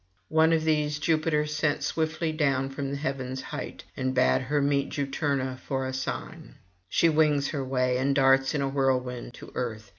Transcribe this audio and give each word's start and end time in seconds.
One 0.29 0.51
of 0.51 0.63
these 0.63 0.97
Jupiter 0.97 1.45
sent 1.45 1.83
swiftly 1.83 2.31
down 2.31 2.71
from 2.71 2.95
heaven's 2.95 3.39
height, 3.43 3.83
and 3.95 4.15
bade 4.15 4.41
her 4.41 4.59
meet 4.59 4.89
Juturna 4.89 5.59
for 5.59 5.85
a 5.85 5.89
[855 5.93 5.93
888]sign. 6.39 6.53
She 6.89 7.07
wings 7.07 7.49
her 7.49 7.63
way, 7.63 7.99
and 7.99 8.15
darts 8.15 8.55
in 8.55 8.63
a 8.63 8.67
whirlwind 8.67 9.35
to 9.35 9.51
earth. 9.53 9.89